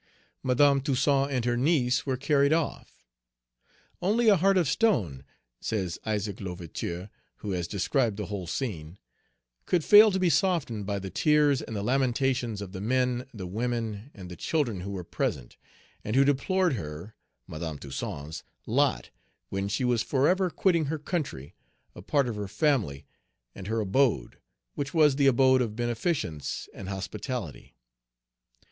Madame 0.41 0.81
Toussaint 0.81 1.29
and 1.29 1.45
her 1.45 1.55
niece 1.55 2.07
were 2.07 2.17
carried 2.17 2.51
off. 2.51 3.03
"Only 4.01 4.29
a 4.29 4.35
heart 4.35 4.57
of 4.57 4.67
stone," 4.67 5.23
says 5.59 5.99
Isaac 6.03 6.41
L'Ouverture, 6.41 6.87
"Mémoires 6.87 7.05
d'Isaac, 7.05 7.05
fils 7.05 7.45
de 7.45 7.45
Toussaint 7.45 7.45
L'Ouverture," 7.45 7.45
&c., 7.45 7.45
p. 7.45 7.45
309. 7.45 7.49
who 7.51 7.51
has 7.51 7.67
described 7.67 8.17
the 8.17 8.25
whole 8.25 8.47
scene, 8.47 8.97
"could 9.67 9.83
fail 9.85 10.11
to 10.11 10.19
be 10.19 10.29
softened 10.31 10.85
by 10.87 10.97
the 10.97 11.11
tears 11.11 11.61
and 11.61 11.75
the 11.75 11.83
lamentations 11.83 12.63
of 12.63 12.71
the 12.71 12.81
men, 12.81 13.27
the 13.31 13.45
women, 13.45 14.09
and 14.15 14.31
the 14.31 14.35
children 14.35 14.81
who 14.81 14.89
were 14.89 15.03
present, 15.03 15.57
and 16.03 16.15
who 16.15 16.25
deplored 16.25 16.73
her 16.73 17.13
(Madame 17.47 17.77
Toussaint's) 17.77 18.41
lot, 18.65 19.11
when 19.49 19.67
she 19.67 19.83
was 19.83 20.01
forever 20.01 20.49
quitting 20.49 20.85
her 20.85 20.97
country, 20.97 21.53
a 21.93 22.01
part 22.01 22.27
of 22.27 22.35
her 22.35 22.47
family, 22.47 23.05
and 23.53 23.67
her 23.67 23.85
Page 23.85 23.91
233 23.91 24.23
abode, 24.23 24.41
which 24.73 24.95
was 24.95 25.17
the 25.17 25.27
abode 25.27 25.61
of 25.61 25.75
beneficence 25.75 26.67
and 26.73 26.89
hospitality. 26.89 27.75